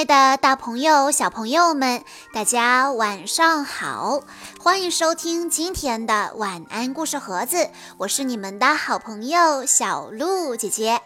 [0.00, 2.02] 爱的大朋友、小朋友们，
[2.32, 4.22] 大家晚上好！
[4.58, 11.02] 欢迎收听今天的晚安故事盒子，我是你们的好朋友小鹿姐姐。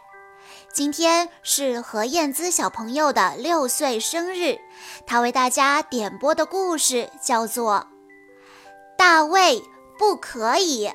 [0.72, 4.61] 今天是何燕姿小朋友的六岁生日，
[5.04, 7.88] 她为大家点播的故事叫做
[8.97, 9.61] 《大卫
[9.99, 10.87] 不可以》。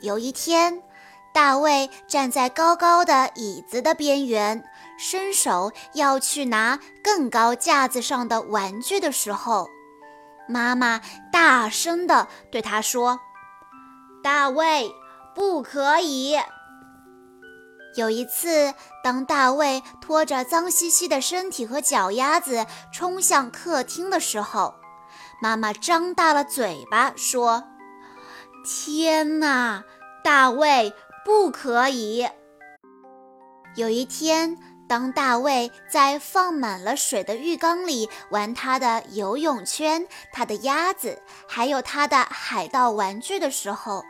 [0.00, 0.82] 有一天，
[1.32, 4.64] 大卫站在高高的椅子的边缘。
[4.98, 9.68] 伸手要去拿更高架子上的玩具的时候，
[10.48, 11.00] 妈妈
[11.30, 13.20] 大声地对他说
[14.24, 14.90] ：“大卫，
[15.34, 16.38] 不可以！”
[17.96, 24.74] 有一次，当大卫拖着脏兮兮的身体和脚丫子冲向客厅的时候，
[25.42, 27.64] 妈妈张大了嘴巴说
[28.64, 29.84] ：“天哪，
[30.22, 32.28] 大卫，不可以！”
[33.76, 34.56] 有一天。
[34.88, 44.04] 当大卫在放满了水的浴缸里玩他的游泳圈、他的鸭子，还有他的海盗玩具的时候，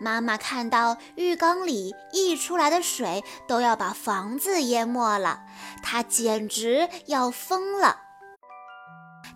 [0.00, 5.42] 妈妈看到浴缸里溢出来的水都要把房子淹没了，
[5.82, 8.00] 她简直要疯了。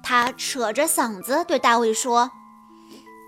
[0.03, 2.31] 她扯着嗓子对大卫说：“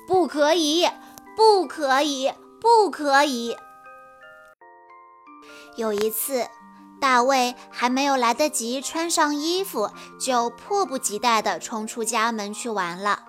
[0.08, 0.88] 不可以，
[1.36, 3.54] 不可以，不可以！”
[5.76, 6.48] 有一次。
[7.02, 13.24] 大卫还没有来得及穿上衣服，就迫不及待地冲出家门去玩了。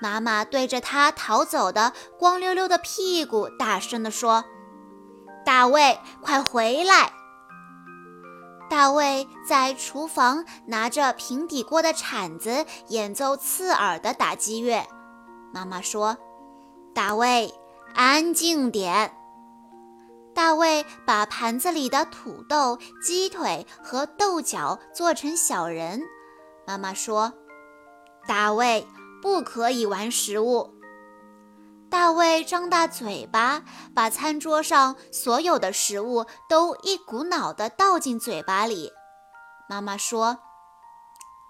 [0.00, 4.44] 妈妈对着他逃走的光溜溜的屁股大声地说
[5.44, 7.10] ：“大卫，快回来！”
[8.70, 14.86] 大卫在厨房拿着平底锅的铲子演奏刺耳的打击乐。
[15.52, 16.16] 妈妈说
[16.94, 17.52] ：“大卫，
[17.92, 19.12] 安静点。”
[20.40, 26.00] 大卫把盘子里的土豆、鸡腿和豆角做成小人。
[26.66, 27.34] 妈妈说
[28.26, 28.88] ：“大卫
[29.20, 30.72] 不可以玩食物。”
[31.90, 33.62] 大卫张大嘴巴，
[33.94, 38.90] 把餐桌上所有的食物都一股脑地倒进嘴巴里。
[39.68, 40.38] 妈妈说：“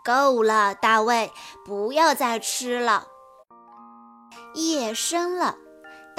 [0.04, 1.30] 够了，大卫，
[1.64, 3.06] 不要再吃了。”
[4.54, 5.54] 夜深了。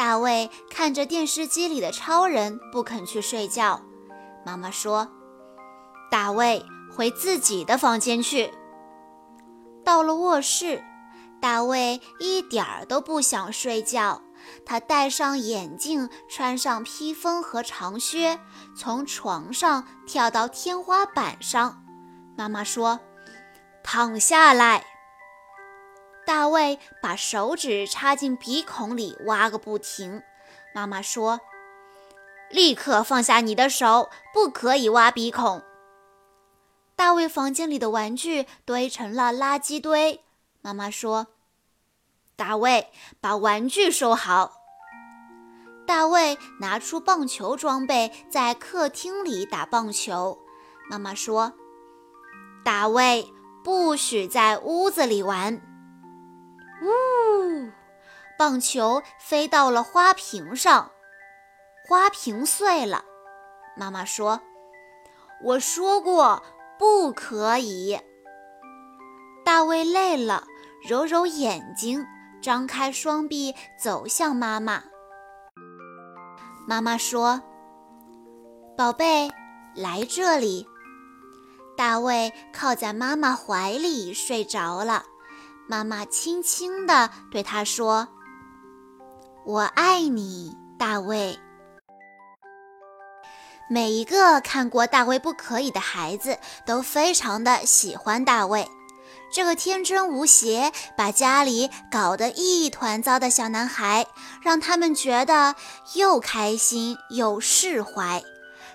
[0.02, 3.80] 大卫看着电视机里的超人，不肯去睡觉。
[4.44, 5.08] 妈妈说
[6.10, 8.52] ：“大卫回自己的房间去。”
[9.86, 10.84] 到了卧室，
[11.40, 14.24] 大卫一点儿都不想睡觉。
[14.66, 18.40] 他戴上眼镜，穿上披风和长靴，
[18.76, 21.84] 从床上跳到天花板上。
[22.36, 23.00] 妈妈说
[23.86, 24.84] ：“躺下来。”
[26.32, 30.24] 大卫把手指插进鼻孔里挖个不停。
[30.74, 31.42] 妈妈说
[32.50, 35.62] ：“立刻放下你的手，不可以挖鼻孔。”
[36.96, 40.24] 大卫房间里的玩具堆成了垃圾堆。
[40.62, 41.28] 妈妈说
[42.38, 42.90] ：“大卫，
[43.20, 44.54] 把玩具收好。”
[45.86, 50.40] 大卫拿出棒球装备，在客厅里打棒球。
[50.90, 51.52] 妈妈说
[52.64, 53.28] ：“大卫，
[53.66, 55.62] 不许在屋子里玩。”
[56.82, 57.70] 呜！
[58.38, 60.92] 棒球飞到了花瓶上，
[61.88, 63.06] 花瓶碎了。
[63.78, 64.42] 妈妈说
[65.44, 66.42] ：“我说过
[66.80, 68.00] 不可以。”
[69.46, 70.46] 大卫累了，
[70.88, 72.06] 揉揉眼睛，
[72.42, 74.84] 张开双臂走向妈妈。
[76.68, 77.42] 妈妈说
[78.78, 79.30] ：“宝贝，
[79.76, 80.68] 来这里。”
[81.78, 85.06] 大卫靠在妈妈怀里睡着了。
[85.68, 88.08] 妈妈轻轻地对他说
[89.46, 91.40] ：“我爱你，大卫。”
[93.70, 98.68] 每一个看过《大卫不可以》的孩子都非常的喜欢大卫，
[99.32, 104.06] 这个天真无邪、把家里搞得一团糟的小男孩，
[104.42, 105.56] 让他们觉得
[105.94, 108.22] 又开心又释怀。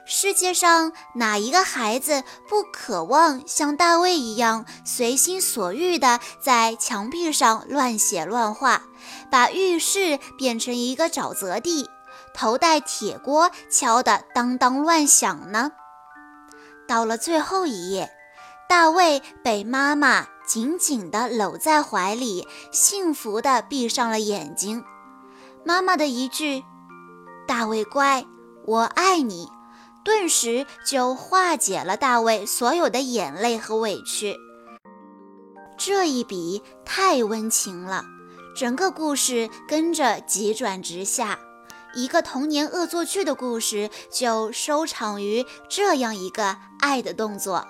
[0.08, 8.82] 世界上哪一个孩子不渴望像大卫一样随心所欲地在墙壁上乱写乱画，
[9.32, 11.90] 把浴室变成一个沼泽地，
[12.32, 15.72] 头戴铁锅敲得当当乱响呢？
[16.86, 18.08] 到了最后一页，
[18.68, 24.84] 大卫被妈妈紧紧地搂在怀里，幸福地闭上了眼睛。
[25.64, 26.62] 妈妈的一句
[27.48, 28.24] ：“大卫乖，
[28.66, 29.48] 我爱你。”
[30.06, 34.36] 顿时就化解了大卫所有的眼泪和委屈。
[35.76, 38.04] 这一笔太温情了，
[38.54, 41.40] 整个故事跟着急转直下，
[41.92, 47.66] 一个童年恶作剧的故事就收场于这样一个爱的动作。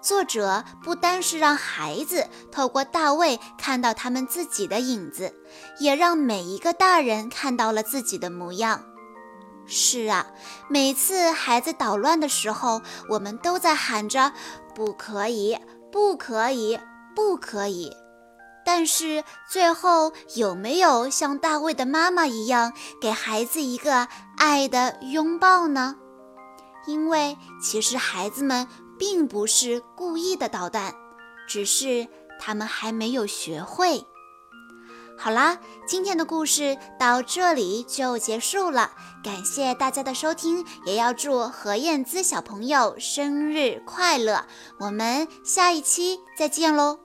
[0.00, 5.34] 作者不单是让孩子透过大卫看到他们自己的影子，
[5.80, 8.84] 也让每一个大人看到了自己的模样。
[9.66, 10.26] 是啊，
[10.68, 14.32] 每次孩子捣乱的时候，我们都在喊着
[14.74, 15.58] “不可以，
[15.90, 16.78] 不可以，
[17.14, 17.94] 不可以”。
[18.64, 24.06] 但是最后有没有像大卫的妈妈一样，给孩子一个
[24.36, 25.96] 爱的拥抱呢？
[26.86, 28.68] 因为其实孩子们
[28.98, 30.94] 并不是故意的捣蛋，
[31.48, 32.06] 只是
[32.38, 34.04] 他们还没有学会。
[35.18, 38.90] 好啦，今天的故事到这里就结束了，
[39.22, 44.44] 感谢大家的收听，也要祝何燕姿小朋友生日快乐！
[44.80, 47.01] 我们下一期再见喽。